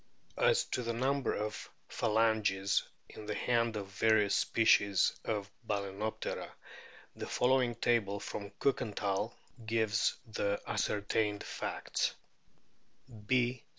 ^J 0.35 0.41
O 0.43 0.45
<? 0.45 0.47
As 0.47 0.63
to 0.63 0.81
the 0.81 0.93
number 0.93 1.35
of 1.35 1.69
phalanges 1.87 2.81
in 3.07 3.27
the 3.27 3.35
hand 3.35 3.75
of 3.75 3.85
various 3.89 4.33
species 4.33 5.13
of 5.23 5.51
Balcrnoplera, 5.67 6.49
the 7.15 7.27
following 7.27 7.75
table 7.75 8.19
from 8.19 8.49
Kiikenthal* 8.59 9.31
gives 9.63 10.15
the 10.25 10.59
ascertained 10.65 11.43
facts: 11.43 12.15
B. 13.27 13.61